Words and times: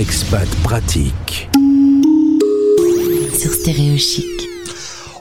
Expat 0.00 0.48
pratique. 0.62 1.50
Sur 3.38 3.52
Stéréo 3.52 3.98
Chic. 3.98 4.24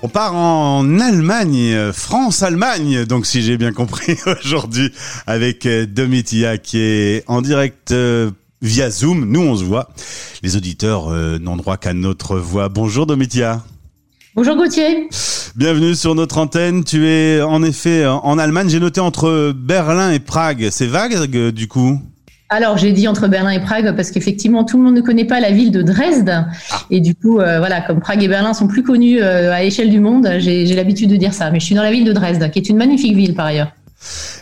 On 0.04 0.08
part 0.08 0.34
en 0.38 1.02
Allemagne, 1.02 1.92
France-Allemagne, 1.92 3.04
donc 3.04 3.26
si 3.26 3.42
j'ai 3.42 3.58
bien 3.58 3.74
compris 3.74 4.16
aujourd'hui, 4.42 4.94
avec 5.28 5.66
euh, 5.66 5.86
Domitia 5.86 6.58
qui 6.58 6.80
est 6.80 7.26
en 7.28 7.42
direct 7.42 7.92
euh, 7.92 8.32
via 8.62 8.90
Zoom. 8.90 9.26
Nous, 9.26 9.42
on 9.42 9.58
se 9.58 9.66
voit. 9.66 9.90
Les 10.44 10.56
auditeurs 10.56 11.10
euh, 11.10 11.40
n'ont 11.40 11.58
droit 11.58 11.76
qu'à 11.76 11.94
notre 11.94 12.38
voix. 12.38 12.70
Bonjour 12.70 13.06
Domitia. 13.06 13.62
Bonjour 14.34 14.56
Gauthier. 14.56 15.10
Bienvenue 15.58 15.94
sur 15.94 16.16
notre 16.16 16.38
antenne. 16.38 16.86
Tu 16.86 17.06
es 17.06 17.42
en 17.42 17.64
effet 17.64 18.06
en 18.06 18.40
Allemagne. 18.40 18.70
J'ai 18.70 18.80
noté 18.80 19.02
entre 19.02 19.52
Berlin 19.54 20.12
et 20.12 20.20
Prague. 20.20 20.70
C'est 20.72 20.88
vague 20.88 21.50
du 21.50 21.68
coup? 21.68 22.00
Alors 22.50 22.78
j'ai 22.78 22.92
dit 22.92 23.08
entre 23.08 23.28
Berlin 23.28 23.52
et 23.52 23.60
Prague 23.60 23.96
parce 23.96 24.12
qu'effectivement 24.12 24.64
tout 24.64 24.78
le 24.78 24.84
monde 24.84 24.96
ne 24.96 25.02
connaît 25.02 25.26
pas 25.26 25.40
la 25.40 25.52
ville 25.52 25.72
de 25.72 25.82
Dresde 25.82 26.46
ah. 26.72 26.82
et 26.90 27.00
du 27.00 27.14
coup 27.14 27.40
euh, 27.40 27.60
voilà 27.60 27.82
comme 27.82 28.00
Prague 28.00 28.24
et 28.24 28.28
Berlin 28.28 28.54
sont 28.54 28.68
plus 28.68 28.84
connus 28.84 29.22
euh, 29.22 29.54
à 29.54 29.62
l'échelle 29.62 29.90
du 29.90 30.00
monde, 30.00 30.28
j'ai 30.40 30.66
l'habitude 30.76 31.10
de 31.10 31.16
dire 31.16 31.34
ça. 31.34 31.52
Mais 31.52 31.60
je 31.60 31.66
suis 31.66 31.76
dans 31.76 31.84
la 31.84 31.92
ville 31.92 32.06
de 32.06 32.14
Dresde 32.14 32.50
qui 32.52 32.60
est 32.60 32.70
une 32.70 32.78
magnifique 32.78 33.16
ville 33.16 33.36
par 33.36 33.46
ailleurs. 33.46 33.72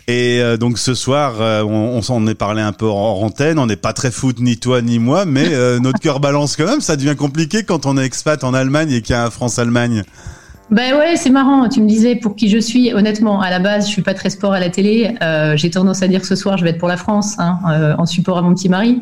Et 0.08 0.40
euh, 0.40 0.56
donc 0.56 0.78
ce 0.78 0.94
soir, 0.94 1.36
on, 1.66 2.02
s'en 2.02 2.26
est 2.28 2.36
parlé 2.36 2.62
un 2.62 2.72
peu 2.72 2.88
en 2.88 3.22
antenne. 3.22 3.60
On 3.60 3.66
n'est 3.66 3.76
pas 3.76 3.92
très 3.92 4.12
foot 4.12 4.40
ni 4.40 4.58
toi 4.58 4.82
ni 4.82 5.00
moi, 5.00 5.26
mais 5.26 5.50
notre 5.80 6.00
cœur 6.00 6.20
balance 6.22 6.56
quand 6.56 6.66
même. 6.66 6.82
Ça 6.82 6.96
devient 6.96 7.16
compliqué 7.18 7.64
quand 7.64 7.86
on 7.86 7.98
est 7.98 8.06
expat 8.06 8.44
en 8.44 8.54
Allemagne 8.54 8.92
et 8.92 9.02
qu'il 9.02 9.14
y 9.14 9.18
a 9.18 9.26
un 9.26 9.30
France-Allemagne. 9.30 10.04
Ben 10.70 10.98
ouais, 10.98 11.16
c'est 11.16 11.30
marrant. 11.30 11.70
Tu 11.70 11.82
me 11.82 11.88
disais 11.88 12.16
pour 12.16 12.36
qui 12.36 12.50
je 12.50 12.58
suis. 12.58 12.94
Honnêtement, 12.94 13.40
à 13.40 13.50
la 13.50 13.60
base, 13.60 13.88
je 13.88 13.92
suis 13.92 14.02
pas 14.02 14.14
très 14.14 14.30
sport 14.30 14.52
à 14.52 14.60
la 14.60 14.70
télé. 14.70 15.16
Euh, 15.22 15.56
J'ai 15.56 15.70
tendance 15.70 16.04
à 16.04 16.08
dire 16.10 16.20
que 16.20 16.28
ce 16.28 16.36
soir, 16.36 16.58
je 16.58 16.64
vais 16.64 16.72
être 16.72 16.78
pour 16.78 16.90
la 16.90 16.98
France, 16.98 17.36
hein, 17.40 17.58
euh, 17.70 17.96
en 17.98 18.06
support 18.06 18.38
à 18.38 18.42
mon 18.42 18.54
petit 18.54 18.68
mari. 18.68 19.00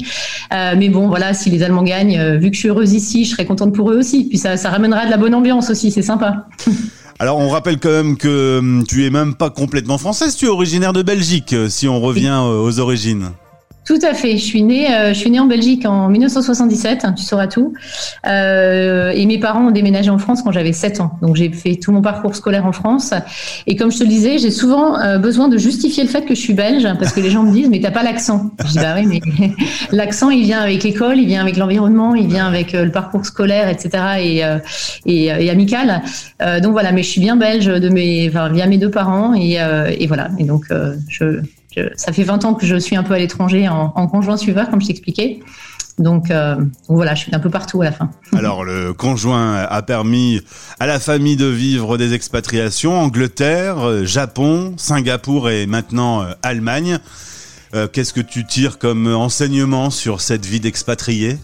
Euh, 0.53 0.75
mais 0.77 0.89
bon, 0.89 1.07
voilà, 1.07 1.33
si 1.33 1.49
les 1.49 1.63
Allemands 1.63 1.83
gagnent, 1.83 2.37
vu 2.37 2.49
que 2.49 2.55
je 2.55 2.59
suis 2.59 2.69
heureuse 2.69 2.93
ici, 2.93 3.25
je 3.25 3.31
serai 3.31 3.45
contente 3.45 3.73
pour 3.73 3.91
eux 3.91 3.97
aussi. 3.97 4.27
Puis 4.29 4.37
ça, 4.37 4.57
ça 4.57 4.69
ramènera 4.69 5.05
de 5.05 5.11
la 5.11 5.17
bonne 5.17 5.33
ambiance 5.33 5.71
aussi. 5.71 5.89
C'est 5.89 6.03
sympa. 6.03 6.45
Alors 7.19 7.37
on 7.37 7.47
rappelle 7.47 7.79
quand 7.79 7.91
même 7.91 8.17
que 8.17 8.59
hum, 8.59 8.83
tu 8.85 9.05
es 9.05 9.09
même 9.09 9.35
pas 9.35 9.49
complètement 9.49 9.97
française, 9.97 10.35
tu 10.35 10.45
es 10.45 10.49
originaire 10.49 10.91
de 10.91 11.01
Belgique, 11.01 11.55
si 11.69 11.87
on 11.87 12.01
revient 12.01 12.41
aux 12.43 12.79
origines. 12.81 13.29
Tout 13.85 13.99
à 14.01 14.15
fait. 14.15 14.35
Je 14.37 14.43
suis 14.43 14.63
née, 14.63 14.91
euh, 14.91 15.09
je 15.09 15.13
suis 15.13 15.29
née 15.29 15.39
en 15.39 15.45
Belgique 15.45 15.85
en 15.85 16.09
1977. 16.09 17.05
Hein, 17.05 17.13
tu 17.13 17.23
sauras 17.23 17.45
tout. 17.45 17.73
Euh, 18.25 19.11
et 19.11 19.27
mes 19.27 19.37
parents 19.37 19.67
ont 19.67 19.71
déménagé 19.71 20.09
en 20.09 20.17
France 20.17 20.41
quand 20.41 20.51
j'avais 20.51 20.73
7 20.73 21.01
ans. 21.01 21.19
Donc 21.21 21.35
j'ai 21.35 21.51
fait 21.51 21.75
tout 21.75 21.91
mon 21.91 22.01
parcours 22.01 22.35
scolaire 22.35 22.65
en 22.65 22.71
France. 22.71 23.13
Et 23.67 23.75
comme 23.75 23.91
je 23.91 23.99
te 23.99 24.03
le 24.03 24.09
disais, 24.09 24.39
j'ai 24.39 24.49
souvent 24.49 24.99
euh, 24.99 25.19
besoin 25.19 25.49
de 25.49 25.57
justifier 25.59 26.03
le 26.03 26.09
fait 26.09 26.23
que 26.25 26.33
je 26.33 26.39
suis 26.39 26.55
belge 26.55 26.87
parce 26.97 27.13
que 27.13 27.19
les 27.19 27.29
gens 27.29 27.43
me 27.43 27.51
disent 27.51 27.69
mais 27.69 27.79
t'as 27.79 27.91
pas 27.91 28.01
l'accent. 28.01 28.49
Je 28.65 28.71
dis 28.71 28.79
bah 28.79 28.95
oui 28.97 29.05
mais 29.07 29.51
l'accent 29.91 30.31
il 30.31 30.43
vient 30.43 30.61
avec 30.61 30.81
l'école, 30.83 31.19
il 31.19 31.27
vient 31.27 31.41
avec 31.41 31.55
l'environnement, 31.55 32.15
il 32.15 32.27
vient 32.27 32.47
avec 32.47 32.73
le 32.73 32.89
parcours 32.89 33.25
scolaire, 33.25 33.69
etc. 33.69 34.03
et 34.19 34.41
et, 35.05 35.25
et 35.25 35.49
amical. 35.51 36.01
donc 36.63 36.71
voilà. 36.71 36.91
Mais 36.91 37.03
je 37.03 37.09
suis 37.09 37.21
bien 37.21 37.35
belge 37.35 37.67
de 37.67 37.89
mes, 37.89 38.27
enfin, 38.29 38.49
via 38.49 38.65
mes 38.65 38.79
deux 38.79 38.89
parents 38.89 39.35
et, 39.35 39.59
et 39.99 40.07
voilà. 40.07 40.29
Et 40.39 40.43
donc 40.43 40.65
je 41.07 41.41
ça 41.95 42.13
fait 42.13 42.23
20 42.23 42.45
ans 42.45 42.53
que 42.53 42.65
je 42.65 42.75
suis 42.75 42.95
un 42.95 43.03
peu 43.03 43.13
à 43.13 43.19
l'étranger 43.19 43.67
en, 43.67 44.07
conjoint 44.07 44.37
suiveur, 44.37 44.69
comme 44.69 44.81
je 44.81 44.87
t'expliquais. 44.87 45.39
Donc, 45.97 46.29
euh, 46.29 46.57
voilà, 46.89 47.15
je 47.15 47.21
suis 47.21 47.35
un 47.35 47.39
peu 47.39 47.49
partout 47.49 47.81
à 47.81 47.85
la 47.85 47.91
fin. 47.91 48.11
Alors, 48.33 48.65
le 48.65 48.93
conjoint 48.93 49.55
a 49.55 49.81
permis 49.81 50.41
à 50.79 50.87
la 50.87 50.99
famille 50.99 51.37
de 51.37 51.45
vivre 51.45 51.97
des 51.97 52.13
expatriations, 52.13 52.99
Angleterre, 52.99 54.05
Japon, 54.05 54.73
Singapour 54.77 55.49
et 55.49 55.65
maintenant 55.65 56.23
euh, 56.23 56.33
Allemagne. 56.43 56.99
Euh, 57.73 57.87
qu'est-ce 57.87 58.13
que 58.13 58.21
tu 58.21 58.45
tires 58.45 58.77
comme 58.77 59.07
enseignement 59.13 59.89
sur 59.89 60.21
cette 60.21 60.45
vie 60.45 60.59
d'expatrié? 60.59 61.37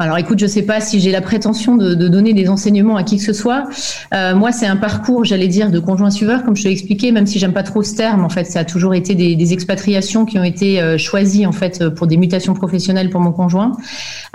Alors 0.00 0.16
écoute, 0.16 0.38
je 0.38 0.46
ne 0.46 0.50
sais 0.50 0.62
pas 0.62 0.80
si 0.80 0.98
j'ai 0.98 1.12
la 1.12 1.20
prétention 1.20 1.76
de, 1.76 1.94
donner 2.08 2.32
des 2.32 2.48
enseignements 2.48 2.96
à 2.96 3.02
qui 3.02 3.18
que 3.18 3.22
ce 3.22 3.34
soit. 3.34 3.68
Euh, 4.14 4.34
moi, 4.34 4.50
c'est 4.50 4.66
un 4.66 4.76
parcours, 4.76 5.26
j'allais 5.26 5.46
dire, 5.46 5.70
de 5.70 5.78
conjoint 5.78 6.10
suiveur, 6.10 6.42
comme 6.42 6.56
je 6.56 6.62
te 6.62 6.68
l'ai 6.68 6.72
expliqué, 6.72 7.12
même 7.12 7.26
si 7.26 7.38
j'aime 7.38 7.52
pas 7.52 7.62
trop 7.62 7.82
ce 7.82 7.94
terme. 7.94 8.24
En 8.24 8.30
fait, 8.30 8.44
ça 8.44 8.60
a 8.60 8.64
toujours 8.64 8.94
été 8.94 9.14
des, 9.14 9.52
expatriations 9.52 10.24
qui 10.24 10.38
ont 10.38 10.44
été 10.44 10.80
euh, 10.80 10.96
choisies 10.96 11.44
en 11.44 11.52
fait 11.52 11.88
pour 11.90 12.06
des 12.06 12.16
mutations 12.16 12.54
professionnelles 12.54 13.10
pour 13.10 13.20
mon 13.20 13.32
conjoint. 13.32 13.76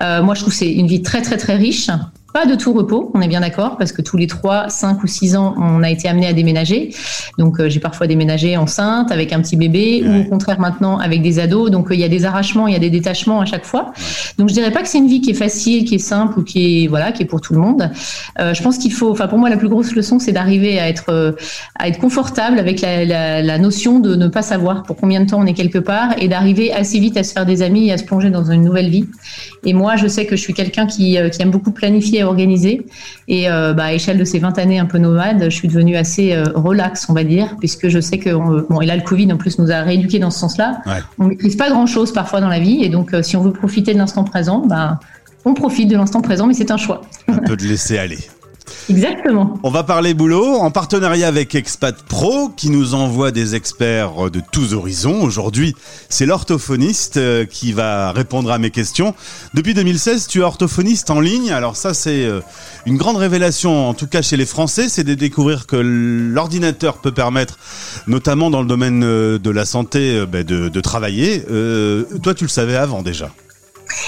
Euh, 0.02 0.22
moi, 0.22 0.36
je 0.36 0.42
trouve 0.42 0.54
que 0.54 0.60
c'est 0.60 0.72
une 0.72 0.88
vie 0.88 1.02
très 1.02 1.24
très 1.24 1.38
très 1.38 1.56
riche. 1.56 1.90
Pas 2.36 2.46
de 2.46 2.56
tout 2.56 2.74
repos, 2.74 3.12
on 3.14 3.22
est 3.22 3.30
bien 3.30 3.40
d'accord, 3.40 3.78
parce 3.78 3.94
que 3.94 4.02
tous 4.02 4.18
les 4.18 4.28
3, 4.28 4.68
5 4.68 5.02
ou 5.02 5.08
6 5.08 5.38
ans, 5.38 5.56
on 5.58 5.82
a 5.84 5.90
été 5.90 6.10
amené 6.10 6.28
à 6.28 6.34
déménager. 6.34 6.90
Donc 7.38 7.62
euh, 7.62 7.70
j'ai 7.70 7.80
parfois 7.80 8.08
déménagé 8.08 8.58
enceinte 8.58 9.10
avec 9.10 9.32
un 9.32 9.40
petit 9.40 9.56
bébé, 9.56 10.04
ou 10.06 10.20
au 10.20 10.24
contraire 10.26 10.60
maintenant 10.60 10.98
avec 10.98 11.22
des 11.22 11.40
ados. 11.40 11.72
Donc 11.72 11.90
euh, 11.90 11.94
il 11.94 12.02
y 12.02 12.04
a 12.04 12.10
des 12.10 12.26
arrachements, 12.26 12.68
il 12.68 12.74
y 12.74 12.76
a 12.76 12.80
des 12.80 12.90
détachements 12.90 13.40
à 13.40 13.46
chaque 13.46 13.64
fois. 13.64 13.94
Donc 14.38 14.50
je 14.50 14.54
dirais 14.54 14.72
pas 14.72 14.82
que 14.82 14.90
c'est 14.90 14.98
une 14.98 15.08
vie 15.08 15.22
qui 15.22 15.30
est 15.30 15.34
facile, 15.34 15.86
qui 15.86 15.96
est 15.96 15.98
simple 15.98 16.38
ou 16.38 16.44
qui 16.44 16.84
est 16.84 16.88
voilà, 16.88 17.14
qui 17.14 17.24
est 17.24 17.26
pour 17.26 17.40
tout 17.40 17.54
le 17.54 17.62
monde. 17.62 17.90
Euh, 18.42 18.54
je 18.54 18.62
pense 18.62 18.80
qu'il 18.80 18.92
faut, 18.92 19.12
enfin 19.12 19.28
pour 19.28 19.38
moi 19.38 19.50
la 19.50 19.56
plus 19.56 19.70
grosse 19.70 19.96
leçon, 19.96 20.20
c'est 20.20 20.34
d'arriver 20.34 20.78
à 20.78 20.90
être 20.90 21.38
à 21.80 21.88
être 21.88 22.00
confortable 22.00 22.60
avec 22.60 22.82
la, 22.82 23.06
la, 23.06 23.42
la, 23.44 23.58
notion 23.60 24.00
de 24.00 24.14
ne 24.14 24.28
pas 24.28 24.42
savoir 24.42 24.84
pour 24.84 24.98
combien 24.98 25.22
de 25.22 25.30
temps 25.30 25.40
on 25.40 25.46
est 25.46 25.54
quelque 25.54 25.80
part 25.80 26.10
et 26.18 26.28
d'arriver 26.28 26.74
assez 26.74 27.00
vite 27.00 27.16
à 27.16 27.24
se 27.24 27.32
faire 27.32 27.46
des 27.46 27.62
amis 27.62 27.88
et 27.88 27.94
à 27.94 27.98
se 27.98 28.04
plonger 28.04 28.30
dans 28.30 28.52
une 28.52 28.64
nouvelle 28.64 28.90
vie. 28.90 29.06
Et 29.64 29.74
moi, 29.74 29.96
je 29.96 30.08
sais 30.08 30.26
que 30.26 30.36
je 30.36 30.42
suis 30.42 30.54
quelqu'un 30.54 30.86
qui, 30.86 31.18
qui 31.32 31.42
aime 31.42 31.50
beaucoup 31.50 31.72
planifier 31.72 32.25
organisé. 32.26 32.86
Et 33.28 33.50
euh, 33.50 33.74
bah, 33.74 33.86
à 33.86 33.94
échelle 33.94 34.18
de 34.18 34.26
ces 34.26 34.40
20 34.40 34.58
années 34.58 34.80
un 34.80 34.86
peu 34.86 34.98
nomades, 34.98 35.44
je 35.44 35.56
suis 35.56 35.68
devenue 35.68 35.96
assez 35.96 36.34
euh, 36.34 36.44
relax, 36.54 37.08
on 37.10 37.14
va 37.14 37.24
dire, 37.24 37.56
puisque 37.60 37.88
je 37.88 38.00
sais 38.00 38.18
que, 38.18 38.30
bon, 38.32 38.82
et 38.82 38.86
là, 38.86 38.96
le 38.96 39.02
Covid 39.02 39.32
en 39.32 39.38
plus 39.38 39.60
nous 39.60 39.72
a 39.72 39.82
rééduqués 39.82 40.20
dans 40.20 40.32
ce 40.32 40.40
sens-là. 40.40 40.82
On 41.20 41.26
maîtrise 41.26 41.56
pas 41.56 41.70
grand-chose 41.70 42.14
parfois 42.14 42.42
dans 42.42 42.50
la 42.50 42.60
vie. 42.60 42.84
Et 42.84 42.90
donc, 42.90 43.14
euh, 43.14 43.22
si 43.22 43.38
on 43.38 43.42
veut 43.42 43.54
profiter 43.54 43.94
de 43.94 44.00
l'instant 44.00 44.24
présent, 44.24 44.66
bah, 44.66 45.00
on 45.46 45.54
profite 45.54 45.90
de 45.90 45.96
l'instant 45.96 46.22
présent, 46.22 46.48
mais 46.48 46.54
c'est 46.54 46.72
un 46.72 46.78
choix. 46.78 47.02
Un 47.28 47.38
peu 47.38 47.56
de 47.56 47.64
laisser 47.64 47.98
aller. 47.98 48.18
Exactement. 48.90 49.60
On 49.64 49.70
va 49.70 49.84
parler 49.84 50.14
boulot 50.14 50.56
en 50.56 50.72
partenariat 50.72 51.28
avec 51.28 51.56
Expat 51.56 51.96
Pro 52.04 52.50
qui 52.50 52.70
nous 52.70 52.94
envoie 52.94 53.32
des 53.32 53.56
experts 53.56 54.30
de 54.30 54.42
tous 54.52 54.74
horizons. 54.74 55.24
Aujourd'hui, 55.24 55.76
c'est 56.10 56.26
l'orthophoniste 56.26 57.18
euh, 57.18 57.46
qui 57.46 57.74
va 57.74 58.12
répondre 58.12 58.52
à 58.52 58.58
mes 58.58 58.72
questions. 58.72 59.14
Depuis 59.54 59.74
2016, 59.74 60.28
tu 60.28 60.40
es 60.40 60.42
orthophoniste 60.42 61.10
en 61.10 61.20
ligne. 61.20 61.52
Alors 61.52 61.76
ça, 61.76 61.94
c'est 61.94 62.26
euh, 62.26 62.42
une 62.86 62.98
grande 62.98 63.18
révélation, 63.18 63.90
en 63.90 63.94
tout 63.94 64.08
cas 64.08 64.22
chez 64.22 64.38
les 64.38 64.46
Français, 64.46 64.90
c'est 64.90 65.04
de 65.04 65.14
découvrir 65.14 65.68
que 65.68 65.76
l'ordinateur 65.76 66.98
peut 66.98 67.12
permettre, 67.12 67.58
notamment 68.08 68.50
dans 68.50 68.62
le 68.62 68.68
domaine 68.68 69.04
euh, 69.04 69.40
de 69.40 69.50
la 69.50 69.66
santé, 69.66 70.26
ben, 70.26 70.44
de, 70.44 70.82
travailler. 70.82 71.42
toi, 72.22 72.34
tu 72.34 72.44
le 72.44 72.50
savais 72.50 72.76
avant 72.76 73.02
déjà. 73.02 73.32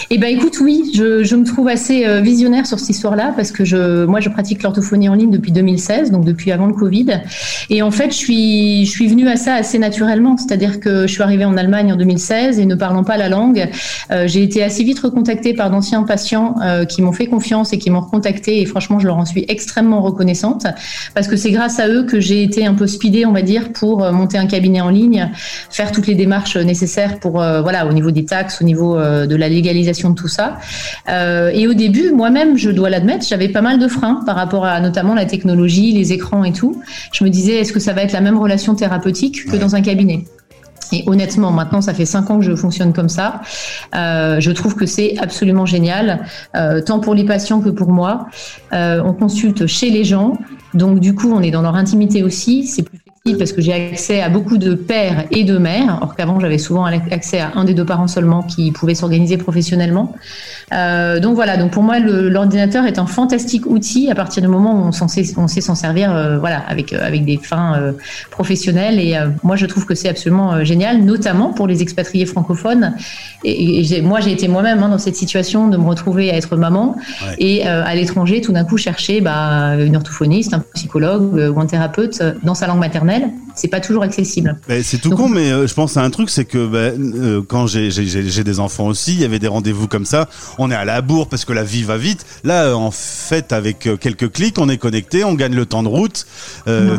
Eh 0.09 0.17
ben 0.17 0.35
écoute, 0.35 0.59
oui, 0.61 0.91
je, 0.93 1.35
me 1.35 1.43
trouve 1.43 1.67
assez 1.67 2.05
euh, 2.05 2.21
visionnaire 2.21 2.65
sur 2.65 2.79
cette 2.79 2.89
histoire-là 2.89 3.33
parce 3.35 3.51
que 3.51 3.65
je, 3.65 4.05
moi, 4.05 4.19
je 4.19 4.29
pratique 4.29 4.63
l'orthophonie 4.63 5.09
en 5.09 5.13
ligne 5.13 5.31
depuis 5.31 5.51
2016, 5.51 6.11
donc 6.11 6.25
depuis 6.25 6.51
avant 6.51 6.67
le 6.67 6.73
Covid. 6.73 7.21
Et 7.69 7.81
en 7.81 7.91
fait, 7.91 8.11
je 8.11 8.17
suis, 8.17 8.85
je 8.85 9.03
venue 9.03 9.27
à 9.27 9.35
ça 9.35 9.53
assez 9.53 9.79
naturellement, 9.79 10.37
c'est-à-dire 10.37 10.79
que 10.79 11.07
je 11.07 11.11
suis 11.11 11.21
arrivée 11.21 11.45
en 11.45 11.57
Allemagne 11.57 11.93
en 11.93 11.95
2016 11.95 12.59
et 12.59 12.65
ne 12.65 12.75
parlant 12.75 13.03
pas 13.03 13.17
la 13.17 13.29
langue, 13.29 13.69
euh, 14.11 14.27
j'ai 14.27 14.43
été 14.43 14.63
assez 14.63 14.83
vite 14.83 14.99
recontactée 14.99 15.53
par 15.53 15.69
d'anciens 15.69 16.03
patients 16.03 16.55
euh, 16.63 16.85
qui 16.85 17.01
m'ont 17.01 17.11
fait 17.11 17.27
confiance 17.27 17.73
et 17.73 17.77
qui 17.77 17.89
m'ont 17.89 18.01
recontactée. 18.01 18.61
Et 18.61 18.65
franchement, 18.65 18.99
je 18.99 19.07
leur 19.07 19.17
en 19.17 19.25
suis 19.25 19.45
extrêmement 19.47 20.01
reconnaissante 20.01 20.67
parce 21.13 21.27
que 21.27 21.35
c'est 21.35 21.51
grâce 21.51 21.79
à 21.79 21.87
eux 21.87 22.03
que 22.03 22.19
j'ai 22.19 22.43
été 22.43 22.65
un 22.65 22.73
peu 22.73 22.87
speedée, 22.87 23.25
on 23.25 23.33
va 23.33 23.41
dire, 23.41 23.71
pour 23.73 23.99
monter 24.11 24.37
un 24.37 24.47
cabinet 24.47 24.81
en 24.81 24.89
ligne, 24.89 25.29
faire 25.69 25.91
toutes 25.91 26.07
les 26.07 26.15
démarches 26.15 26.57
nécessaires 26.57 27.19
pour, 27.19 27.33
voilà, 27.33 27.87
au 27.87 27.93
niveau 27.93 28.11
des 28.11 28.25
taxes, 28.25 28.61
au 28.61 28.65
niveau 28.65 28.97
de 28.97 29.35
la 29.35 29.49
légalité 29.49 29.76
de 29.83 30.13
tout 30.15 30.27
ça. 30.27 30.57
Euh, 31.09 31.51
et 31.53 31.67
au 31.67 31.73
début, 31.73 32.11
moi-même, 32.11 32.57
je 32.57 32.69
dois 32.69 32.89
l'admettre, 32.89 33.25
j'avais 33.27 33.49
pas 33.49 33.61
mal 33.61 33.79
de 33.79 33.88
freins 33.88 34.21
par 34.25 34.35
rapport 34.35 34.65
à 34.65 34.79
notamment 34.79 35.13
la 35.13 35.25
technologie, 35.25 35.91
les 35.93 36.13
écrans 36.13 36.43
et 36.43 36.53
tout. 36.53 36.81
Je 37.11 37.23
me 37.23 37.29
disais, 37.29 37.55
est-ce 37.55 37.73
que 37.73 37.79
ça 37.79 37.93
va 37.93 38.03
être 38.03 38.13
la 38.13 38.21
même 38.21 38.38
relation 38.38 38.75
thérapeutique 38.75 39.45
que 39.45 39.55
dans 39.57 39.75
un 39.75 39.81
cabinet? 39.81 40.25
Et 40.93 41.03
honnêtement, 41.05 41.51
maintenant, 41.51 41.81
ça 41.81 41.93
fait 41.93 42.05
cinq 42.05 42.29
ans 42.29 42.39
que 42.39 42.45
je 42.45 42.55
fonctionne 42.55 42.93
comme 42.93 43.09
ça. 43.09 43.41
Euh, 43.93 44.39
je 44.39 44.51
trouve 44.51 44.75
que 44.75 44.85
c'est 44.85 45.17
absolument 45.19 45.65
génial, 45.65 46.25
euh, 46.56 46.81
tant 46.81 47.00
pour 47.00 47.13
les 47.13 47.25
patients 47.25 47.59
que 47.59 47.69
pour 47.69 47.89
moi. 47.89 48.27
on 48.71 49.13
consulte 49.13 49.68
chez 49.68 49.89
les 49.89 50.03
gens, 50.03 50.38
donc 50.74 51.00
du 51.00 51.13
coup, 51.13 51.31
on 51.33 51.41
est 51.41 51.51
dans 51.51 51.62
leur 51.62 51.75
intimité 51.75 52.24
aussi. 52.24 52.65
C'est 52.65 52.83
plus 52.83 53.00
parce 53.35 53.51
que 53.51 53.62
j'ai 53.62 53.74
accès 53.74 54.21
à 54.21 54.29
beaucoup 54.29 54.57
de 54.57 54.74
pères 54.74 55.25
et 55.31 55.44
de 55.44 55.57
mères, 55.57 56.00
or 56.01 56.15
qu'avant 56.15 56.39
j'avais 56.39 56.57
souvent 56.57 56.85
accès 56.85 57.39
à 57.39 57.51
un 57.56 57.65
des 57.65 57.74
deux 57.74 57.85
parents 57.85 58.07
seulement 58.07 58.44
qui 58.44 58.71
pouvaient 58.71 58.95
s'organiser 58.95 59.38
professionnellement. 59.38 60.13
Euh, 60.74 61.19
donc 61.19 61.35
voilà, 61.35 61.57
donc 61.57 61.71
pour 61.71 61.83
moi 61.83 62.00
l'ordinateur 62.00 62.85
est 62.85 63.00
un 63.00 63.06
fantastique 63.06 63.65
outil 63.65 64.09
à 64.12 64.15
partir 64.15 64.41
du 64.41 64.47
moment 64.47 64.74
où 64.74 64.88
on, 64.88 65.07
sait, 65.07 65.24
on 65.38 65.47
sait 65.47 65.62
s'en 65.62 65.75
servir, 65.75 66.13
euh, 66.13 66.38
voilà, 66.38 66.59
avec 66.68 66.94
euh, 66.94 67.06
avec 67.06 67.25
des 67.25 67.38
fins 67.38 67.75
euh, 67.75 67.91
professionnelles. 68.31 69.00
Et 69.00 69.15
moi 69.44 69.56
je 69.56 69.65
trouve 69.65 69.85
que 69.85 69.95
c'est 69.95 70.09
absolument 70.09 70.63
génial, 70.63 71.03
notamment 71.03 71.53
pour 71.53 71.68
les 71.68 71.81
expatriés 71.81 72.25
francophones. 72.25 72.94
Et, 73.44 73.97
et 73.97 74.01
moi 74.01 74.19
j'ai 74.19 74.31
été 74.31 74.47
moi-même 74.47 74.83
hein, 74.83 74.89
dans 74.89 74.97
cette 74.97 75.15
situation 75.15 75.68
de 75.68 75.77
me 75.77 75.85
retrouver 75.85 76.31
à 76.31 76.35
être 76.35 76.56
maman 76.57 76.95
et 77.38 77.65
à 77.65 77.94
l'étranger 77.95 78.41
tout 78.41 78.51
d'un 78.51 78.65
coup 78.65 78.77
chercher 78.77 79.21
bah, 79.21 79.75
une 79.77 79.95
orthophoniste, 79.95 80.53
un 80.53 80.63
psychologue 80.74 81.51
ou 81.56 81.59
un 81.59 81.65
thérapeute 81.65 82.21
dans 82.44 82.56
sa 82.56 82.68
langue 82.68 82.79
maternelle 82.79 83.16
c'est 83.55 83.67
pas 83.67 83.79
toujours 83.79 84.03
accessible. 84.03 84.57
c'est 84.83 85.01
tout 85.01 85.11
con, 85.11 85.29
mais 85.29 85.49
je 85.67 85.73
pense 85.73 85.97
à 85.97 86.03
un 86.03 86.09
truc, 86.09 86.29
c'est 86.29 86.45
que 86.45 86.67
ben, 86.67 87.43
quand 87.47 87.67
j'ai 87.67 88.43
des 88.43 88.59
enfants 88.59 88.87
aussi, 88.87 89.13
il 89.13 89.21
y 89.21 89.25
avait 89.25 89.39
des 89.39 89.47
rendez-vous 89.47 89.87
comme 89.87 90.05
ça. 90.05 90.29
On 90.57 90.69
est 90.71 90.75
à 90.75 90.85
la 90.85 91.01
bourre 91.01 91.27
parce 91.27 91.45
que 91.45 91.53
la 91.53 91.63
vie 91.63 91.83
va 91.83 91.97
vite. 91.97 92.25
Là, 92.43 92.75
en 92.75 92.91
fait, 92.91 93.53
avec 93.53 93.89
quelques 93.99 94.31
clics, 94.31 94.57
on 94.59 94.69
est 94.69 94.77
connecté, 94.77 95.23
on 95.23 95.33
gagne 95.33 95.55
le 95.55 95.65
temps 95.65 95.83
de 95.83 95.87
route. 95.87 96.25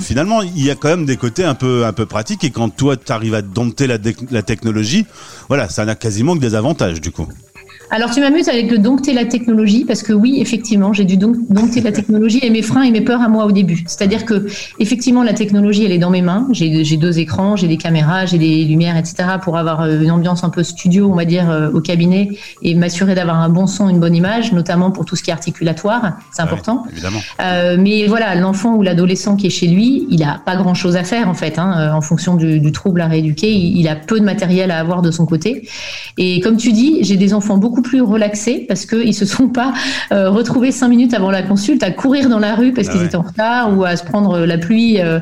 finalement, 0.01 0.43
il 0.43 0.65
y 0.65 0.71
a 0.71 0.75
quand 0.75 0.89
même 0.89 1.07
des 1.07 1.17
côtés 1.17 1.45
un 1.45 1.55
peu 1.55 1.85
un 1.87 1.93
peu 1.93 2.07
pratiques. 2.07 2.45
Et 2.45 2.51
quand 2.51 2.71
toi, 2.71 2.97
tu 2.97 3.13
arrives 3.13 3.35
à 3.35 3.43
dompter 3.43 3.87
la, 3.87 3.99
la 4.31 4.43
technologie, 4.43 5.07
voilà, 5.49 5.69
ça 5.69 5.85
n'a 5.85 5.95
quasiment 5.95 6.35
que 6.35 6.41
des 6.41 6.55
avantages 6.55 7.01
du 7.01 7.11
coup. 7.11 7.29
Alors 7.91 8.11
tu 8.11 8.21
m'amuses 8.21 8.49
avec 8.49 8.71
le 8.71 8.79
dompter 8.79 9.15
la 9.15 9.25
technologie 9.25 9.85
parce 9.85 10.03
que 10.03 10.13
oui, 10.13 10.39
effectivement, 10.41 10.93
j'ai 10.93 11.05
dû 11.05 11.17
dompter 11.17 11.81
la 11.81 11.93
technologie 11.93 12.39
et 12.43 12.51
mes 12.51 12.61
freins 12.61 12.83
et 12.83 12.91
mes 12.91 13.01
peurs 13.01 13.23
à 13.23 13.29
moi 13.29 13.47
au 13.47 13.53
début. 13.53 13.85
C'est-à-dire 13.87 14.27
que 14.27 14.47
effectivement, 14.79 15.23
la 15.23 15.33
technologie, 15.33 15.85
elle 15.85 15.93
est 15.93 15.99
dans 15.99 16.11
mes 16.11 16.21
mains. 16.21 16.47
J'ai 16.53 16.97
deux 16.97 17.19
écrans, 17.19 17.57
j'ai 17.57 17.67
des 17.67 17.79
caméras, 17.79 18.27
j'ai 18.27 18.37
des 18.37 18.65
lumières, 18.65 18.97
etc. 18.97 19.25
pour 19.43 19.57
avoir 19.57 19.83
euh, 19.83 20.03
une 20.03 20.11
ambiance 20.11 20.45
un 20.45 20.51
peu 20.51 20.63
studio, 20.63 21.09
on 21.11 21.15
va 21.15 21.25
dire, 21.25 21.51
euh, 21.51 21.71
au 21.71 21.81
cabinet 21.81 22.31
et 22.63 22.75
m'assurer 22.75 23.15
d'avoir 23.15 23.37
un 23.37 23.49
bon 23.49 23.67
son, 23.67 23.89
une 23.89 24.01
bonne 24.01 24.15
image, 24.15 24.53
notamment 24.53 24.91
pour 24.91 25.07
tout 25.07 25.17
ce 25.17 25.23
qui 25.23 25.31
est 25.31 25.35
articulatoire. 25.35 26.19
C'est 26.31 26.43
important. 26.43 26.85
évidemment. 26.93 27.21
Euh, 27.41 27.77
mais 27.79 28.07
voilà, 28.07 28.35
l'enfant 28.35 28.75
ou 28.75 28.83
l'adolescent 28.83 29.37
qui 29.37 29.47
est 29.47 29.51
chez 29.51 29.67
lui, 29.67 30.07
il 30.11 30.23
a 30.25 30.41
pas 30.45 30.57
grand-chose 30.57 30.97
à 30.97 31.05
faire 31.05 31.29
en 31.29 31.35
fait, 31.35 31.59
hein, 31.59 31.93
en 31.95 32.03
fonction 32.03 32.37
du, 32.37 32.61
du, 32.61 32.73
trouble 32.73 33.01
à 33.01 33.07
rééduquer. 33.07 33.51
Il, 33.51 33.79
il 33.79 33.89
a 33.89 33.97
peu 33.97 34.21
de 34.21 34.25
matériel 34.25 34.71
à 34.71 34.79
avoir 34.79 35.01
de 35.01 35.11
son 35.11 35.25
côté. 35.25 35.67
Et 36.19 36.41
comme 36.41 36.59
tu 36.59 36.73
dis, 36.73 36.99
j'ai 37.03 37.17
des 37.17 37.33
enfants 37.33 37.57
beaucoup 37.57 37.78
plus 37.83 38.01
relaxés 38.01 38.65
parce 38.69 38.87
qu'ils 38.87 39.15
se 39.15 39.25
sont 39.25 39.49
pas 39.49 39.73
euh, 40.13 40.31
retrouvés 40.31 40.73
cinq 40.73 40.89
minutes 40.89 41.15
avant 41.15 41.31
la 41.31 41.43
consulte 41.43 41.83
à 41.83 41.91
courir 41.91 42.29
dans 42.29 42.39
la 42.39 42.55
rue 42.55 42.73
parce 42.73 42.89
ah 42.89 42.93
qu'ils 42.93 43.03
étaient 43.03 43.17
en 43.17 43.23
retard 43.23 43.77
ou 43.77 43.85
à 43.85 43.97
se 43.97 44.05
prendre 44.05 44.41
la 44.41 44.59
pluie 44.59 45.01
euh, 45.01 45.21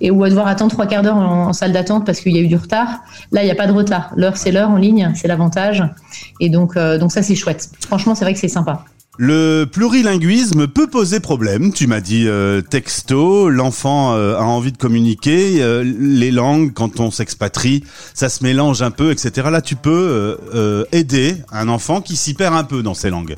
et 0.00 0.10
ou 0.10 0.22
à 0.24 0.28
devoir 0.28 0.46
attendre 0.46 0.70
trois 0.70 0.86
quarts 0.86 1.02
d'heure 1.02 1.16
en, 1.16 1.52
salle 1.52 1.72
d'attente 1.72 2.06
parce 2.06 2.20
qu'il 2.20 2.36
y 2.36 2.38
a 2.38 2.42
eu 2.42 2.46
du 2.46 2.56
retard. 2.56 3.00
Là, 3.32 3.42
il 3.42 3.46
n'y 3.46 3.50
a 3.50 3.54
pas 3.54 3.66
de 3.66 3.72
retard. 3.72 4.12
L'heure, 4.16 4.36
c'est 4.36 4.52
l'heure 4.52 4.70
en 4.70 4.76
ligne, 4.76 5.12
c'est 5.14 5.28
l'avantage. 5.28 5.82
Et 6.40 6.50
donc, 6.50 6.76
euh, 6.76 6.98
donc 6.98 7.12
ça, 7.12 7.22
c'est 7.22 7.34
chouette. 7.34 7.70
Franchement, 7.86 8.14
c'est 8.14 8.24
vrai 8.24 8.34
que 8.34 8.40
c'est 8.40 8.48
sympa. 8.48 8.84
Le 9.20 9.64
plurilinguisme 9.64 10.68
peut 10.68 10.86
poser 10.86 11.18
problème, 11.18 11.72
tu 11.72 11.88
m'as 11.88 12.00
dit 12.00 12.28
euh, 12.28 12.60
texto, 12.60 13.48
l'enfant 13.48 14.14
euh, 14.14 14.36
a 14.36 14.44
envie 14.44 14.70
de 14.70 14.78
communiquer, 14.78 15.60
euh, 15.60 15.82
les 15.82 16.30
langues 16.30 16.72
quand 16.72 17.00
on 17.00 17.10
s'expatrie, 17.10 17.82
ça 18.14 18.28
se 18.28 18.44
mélange 18.44 18.80
un 18.80 18.92
peu, 18.92 19.10
etc. 19.10 19.48
Là 19.50 19.60
tu 19.60 19.74
peux 19.74 20.38
aider 20.92 21.36
un 21.50 21.68
enfant 21.68 22.00
qui 22.00 22.14
s'y 22.14 22.34
perd 22.34 22.54
un 22.54 22.62
peu 22.62 22.84
dans 22.84 22.94
ces 22.94 23.10
langues. 23.10 23.34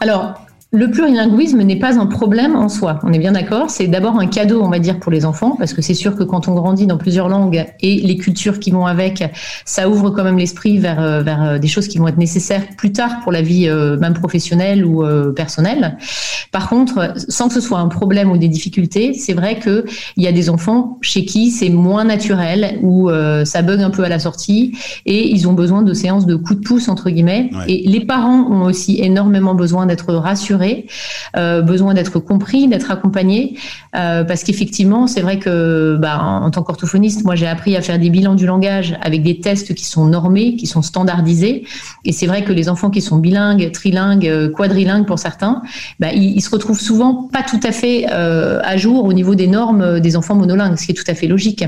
Alors, 0.00 0.34
le 0.76 0.90
plurilinguisme 0.90 1.62
n'est 1.62 1.78
pas 1.78 1.98
un 1.98 2.06
problème 2.06 2.54
en 2.54 2.68
soi, 2.68 2.98
on 3.02 3.12
est 3.12 3.18
bien 3.18 3.32
d'accord. 3.32 3.70
C'est 3.70 3.86
d'abord 3.86 4.18
un 4.18 4.26
cadeau, 4.26 4.60
on 4.62 4.68
va 4.68 4.78
dire, 4.78 4.98
pour 4.98 5.10
les 5.10 5.24
enfants, 5.24 5.56
parce 5.58 5.72
que 5.72 5.80
c'est 5.80 5.94
sûr 5.94 6.16
que 6.16 6.22
quand 6.22 6.48
on 6.48 6.54
grandit 6.54 6.86
dans 6.86 6.98
plusieurs 6.98 7.28
langues 7.28 7.64
et 7.80 7.96
les 7.96 8.16
cultures 8.18 8.60
qui 8.60 8.70
vont 8.70 8.84
avec, 8.84 9.24
ça 9.64 9.88
ouvre 9.88 10.10
quand 10.10 10.22
même 10.22 10.36
l'esprit 10.36 10.78
vers, 10.78 11.00
euh, 11.00 11.22
vers 11.22 11.42
euh, 11.42 11.58
des 11.58 11.68
choses 11.68 11.88
qui 11.88 11.96
vont 11.96 12.08
être 12.08 12.18
nécessaires 12.18 12.66
plus 12.76 12.92
tard 12.92 13.20
pour 13.22 13.32
la 13.32 13.40
vie 13.40 13.68
euh, 13.68 13.96
même 13.98 14.12
professionnelle 14.12 14.84
ou 14.84 15.04
personnelle. 15.34 15.96
Par 16.52 16.68
contre, 16.68 17.14
sans 17.28 17.48
que 17.48 17.54
ce 17.54 17.60
soit 17.60 17.78
un 17.78 17.88
problème 17.88 18.30
ou 18.30 18.36
des 18.36 18.48
difficultés, 18.48 19.14
c'est 19.14 19.32
vrai 19.32 19.58
qu'il 19.58 19.84
y 20.16 20.26
a 20.26 20.32
des 20.32 20.50
enfants 20.50 20.98
chez 21.00 21.24
qui 21.24 21.50
c'est 21.50 21.70
moins 21.70 22.04
naturel, 22.04 22.78
ou 22.82 23.10
ça 23.44 23.62
bug 23.62 23.80
un 23.80 23.90
peu 23.90 24.04
à 24.04 24.08
la 24.08 24.18
sortie, 24.18 24.76
et 25.06 25.28
ils 25.28 25.48
ont 25.48 25.52
besoin 25.52 25.82
de 25.82 25.92
séances 25.94 26.26
de 26.26 26.34
coups 26.34 26.60
de 26.60 26.64
pouce, 26.64 26.88
entre 26.88 27.10
guillemets. 27.10 27.50
Et 27.68 27.82
les 27.86 28.04
parents 28.04 28.48
ont 28.50 28.62
aussi 28.64 29.00
énormément 29.00 29.54
besoin 29.54 29.86
d'être 29.86 30.14
rassurés 30.14 30.65
euh, 31.36 31.62
besoin 31.62 31.94
d'être 31.94 32.18
compris, 32.18 32.68
d'être 32.68 32.90
accompagné, 32.90 33.58
euh, 33.94 34.24
parce 34.24 34.42
qu'effectivement, 34.44 35.06
c'est 35.06 35.20
vrai 35.20 35.38
que 35.38 35.96
bah, 36.00 36.18
en, 36.20 36.50
tant 36.50 36.62
qu'orthophoniste, 36.62 37.24
moi 37.24 37.34
j'ai 37.34 37.46
appris 37.46 37.76
à 37.76 37.82
faire 37.82 37.98
des 37.98 38.10
bilans 38.10 38.34
du 38.34 38.46
langage 38.46 38.96
avec 39.02 39.22
des 39.22 39.40
tests 39.40 39.74
qui 39.74 39.84
sont 39.84 40.06
normés, 40.06 40.56
qui 40.56 40.66
sont 40.66 40.82
standardisés, 40.82 41.64
et 42.04 42.12
c'est 42.12 42.26
vrai 42.26 42.44
que 42.44 42.52
les 42.52 42.68
enfants 42.68 42.90
qui 42.90 43.00
sont 43.00 43.18
bilingues, 43.18 43.70
trilingues, 43.72 44.52
quadrilingues 44.52 45.06
pour 45.06 45.18
certains, 45.18 45.62
bah, 46.00 46.12
ils, 46.12 46.40
se 46.40 46.50
retrouvent 46.50 46.80
souvent 46.80 47.28
pas 47.32 47.42
tout 47.42 47.60
à 47.62 47.72
fait 47.72 48.06
euh, 48.10 48.60
à 48.62 48.76
jour 48.76 49.04
au 49.04 49.12
niveau 49.12 49.34
des 49.34 49.48
normes 49.48 50.00
des 50.00 50.16
enfants 50.16 50.36
monolingues, 50.36 50.76
ce 50.76 50.86
qui 50.86 50.92
est 50.92 50.94
tout 50.94 51.04
à 51.08 51.14
fait 51.14 51.26
logique. 51.26 51.64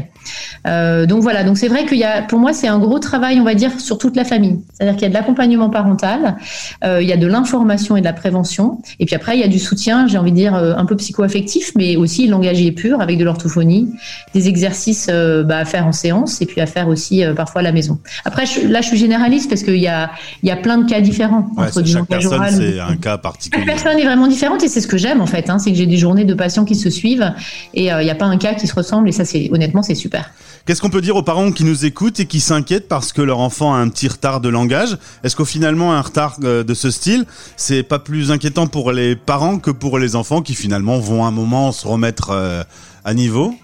donc 0.64 1.22
voilà, 1.22 1.44
donc 1.44 1.58
c'est 1.58 1.68
vrai 1.68 1.86
qu'il 1.86 1.98
y 1.98 2.04
a, 2.04 2.22
pour 2.22 2.38
moi, 2.38 2.52
c'est 2.52 2.68
un 2.68 2.78
gros 2.78 2.98
travail, 2.98 3.40
on 3.40 3.44
va 3.44 3.54
dire, 3.54 3.80
sur 3.80 3.98
toute 3.98 4.16
la 4.16 4.24
famille. 4.24 4.60
C'est-à-dire 4.72 4.94
qu'il 4.94 5.02
y 5.02 5.06
a 5.06 5.08
de 5.08 5.14
l'accompagnement 5.14 5.70
parental, 5.70 6.36
il 6.84 7.06
y 7.06 7.12
a 7.12 7.16
de 7.16 7.26
l'information 7.26 7.96
et 7.96 8.00
de 8.00 8.04
la 8.04 8.12
prévention, 8.12 8.77
et 9.00 9.06
puis 9.06 9.14
après, 9.14 9.36
il 9.36 9.40
y 9.40 9.44
a 9.44 9.48
du 9.48 9.58
soutien, 9.58 10.06
j'ai 10.06 10.18
envie 10.18 10.30
de 10.30 10.36
dire, 10.36 10.54
euh, 10.54 10.74
un 10.76 10.84
peu 10.84 10.96
psycho-affectif, 10.96 11.72
mais 11.76 11.96
aussi 11.96 12.26
langagier 12.26 12.72
pur, 12.72 13.00
avec 13.00 13.18
de 13.18 13.24
l'orthophonie, 13.24 13.90
des 14.34 14.48
exercices 14.48 15.08
euh, 15.10 15.42
bah, 15.42 15.58
à 15.58 15.64
faire 15.64 15.86
en 15.86 15.92
séance, 15.92 16.40
et 16.42 16.46
puis 16.46 16.60
à 16.60 16.66
faire 16.66 16.88
aussi 16.88 17.24
euh, 17.24 17.34
parfois 17.34 17.60
à 17.60 17.64
la 17.64 17.72
maison. 17.72 17.98
Après, 18.24 18.44
là, 18.64 18.80
je 18.80 18.86
suis 18.86 18.96
généraliste 18.96 19.48
parce 19.48 19.62
qu'il 19.62 19.76
y 19.76 19.88
a, 19.88 20.10
il 20.42 20.48
y 20.48 20.52
a 20.52 20.56
plein 20.56 20.78
de 20.78 20.88
cas 20.88 21.00
différents 21.00 21.50
entre 21.56 21.82
du 21.82 21.92
chaque 21.92 22.06
personne, 22.06 22.44
C'est 22.50 22.80
un 22.80 22.96
cas 22.96 23.18
particulier. 23.18 23.64
Chaque 23.64 23.74
personne 23.74 23.98
est 23.98 24.04
vraiment 24.04 24.26
différente, 24.26 24.62
et 24.62 24.68
c'est 24.68 24.80
ce 24.80 24.88
que 24.88 24.98
j'aime 24.98 25.20
en 25.20 25.26
fait. 25.26 25.50
Hein, 25.50 25.58
c'est 25.58 25.70
que 25.70 25.76
j'ai 25.76 25.86
des 25.86 25.96
journées 25.96 26.24
de 26.24 26.34
patients 26.34 26.64
qui 26.64 26.74
se 26.74 26.90
suivent, 26.90 27.32
et 27.74 27.86
il 27.86 28.04
n'y 28.04 28.10
a 28.10 28.14
pas 28.14 28.26
un 28.26 28.38
cas 28.38 28.54
qui 28.54 28.66
se 28.66 28.74
ressemble, 28.74 29.08
et 29.08 29.12
ça, 29.12 29.24
c'est 29.24 29.48
honnêtement, 29.52 29.82
c'est 29.82 29.94
super. 29.94 30.30
Qu'est-ce 30.68 30.82
qu'on 30.82 30.90
peut 30.90 31.00
dire 31.00 31.16
aux 31.16 31.22
parents 31.22 31.50
qui 31.50 31.64
nous 31.64 31.86
écoutent 31.86 32.20
et 32.20 32.26
qui 32.26 32.40
s'inquiètent 32.40 32.88
parce 32.88 33.14
que 33.14 33.22
leur 33.22 33.38
enfant 33.38 33.72
a 33.72 33.78
un 33.78 33.88
petit 33.88 34.06
retard 34.06 34.42
de 34.42 34.50
langage? 34.50 34.98
Est-ce 35.24 35.34
qu'au 35.34 35.46
finalement 35.46 35.94
un 35.94 36.02
retard 36.02 36.36
euh, 36.44 36.62
de 36.62 36.74
ce 36.74 36.90
style, 36.90 37.24
c'est 37.56 37.82
pas 37.82 37.98
plus 37.98 38.30
inquiétant 38.30 38.66
pour 38.66 38.92
les 38.92 39.16
parents 39.16 39.60
que 39.60 39.70
pour 39.70 39.98
les 39.98 40.14
enfants 40.14 40.42
qui 40.42 40.54
finalement 40.54 40.98
vont 40.98 41.24
un 41.24 41.30
moment 41.30 41.72
se 41.72 41.86
remettre 41.86 42.32
euh, 42.32 42.64
à 43.06 43.14
niveau? 43.14 43.54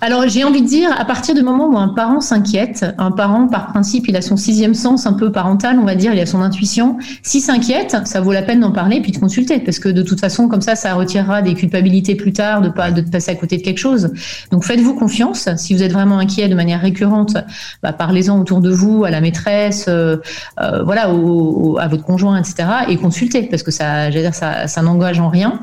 Alors 0.00 0.28
j'ai 0.28 0.44
envie 0.44 0.62
de 0.62 0.66
dire, 0.66 0.90
à 0.98 1.04
partir 1.04 1.34
du 1.34 1.42
moment 1.42 1.68
où 1.68 1.78
un 1.78 1.88
parent 1.88 2.20
s'inquiète, 2.20 2.84
un 2.98 3.10
parent 3.10 3.48
par 3.48 3.68
principe 3.68 4.08
il 4.08 4.16
a 4.16 4.22
son 4.22 4.36
sixième 4.36 4.74
sens 4.74 5.06
un 5.06 5.14
peu 5.14 5.32
parental, 5.32 5.78
on 5.80 5.84
va 5.84 5.94
dire, 5.94 6.12
il 6.12 6.20
a 6.20 6.26
son 6.26 6.42
intuition. 6.42 6.98
S'il 7.22 7.40
s'inquiète, 7.40 7.96
ça 8.04 8.20
vaut 8.20 8.32
la 8.32 8.42
peine 8.42 8.60
d'en 8.60 8.72
parler 8.72 9.00
puis 9.00 9.12
de 9.12 9.18
consulter, 9.18 9.58
parce 9.60 9.78
que 9.78 9.88
de 9.88 10.02
toute 10.02 10.20
façon 10.20 10.48
comme 10.48 10.60
ça, 10.60 10.74
ça 10.74 10.94
retirera 10.94 11.40
des 11.42 11.54
culpabilités 11.54 12.14
plus 12.14 12.32
tard 12.32 12.60
de 12.60 12.68
pas 12.68 12.90
de 12.90 13.00
passer 13.00 13.30
à 13.30 13.34
côté 13.34 13.56
de 13.56 13.62
quelque 13.62 13.78
chose. 13.78 14.12
Donc 14.50 14.64
faites-vous 14.64 14.94
confiance. 14.94 15.48
Si 15.56 15.74
vous 15.74 15.82
êtes 15.82 15.92
vraiment 15.92 16.18
inquiet 16.18 16.48
de 16.48 16.54
manière 16.54 16.80
récurrente, 16.80 17.36
bah, 17.82 17.92
parlez-en 17.92 18.38
autour 18.38 18.60
de 18.60 18.70
vous, 18.70 19.04
à 19.04 19.10
la 19.10 19.20
maîtresse, 19.20 19.86
euh, 19.88 20.18
euh, 20.60 20.82
voilà, 20.82 21.12
au, 21.12 21.78
à 21.78 21.88
votre 21.88 22.04
conjoint, 22.04 22.38
etc. 22.38 22.68
Et 22.88 22.96
consultez, 22.96 23.42
parce 23.42 23.62
que 23.62 23.70
ça, 23.70 24.10
dire, 24.10 24.34
ça, 24.34 24.66
ça 24.66 24.82
n'engage 24.82 25.20
en 25.20 25.28
rien. 25.28 25.60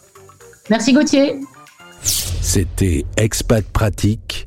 Merci 0.71 0.93
Gauthier. 0.93 1.37
C'était 2.03 3.05
Expat 3.17 3.65
Pratique 3.65 4.41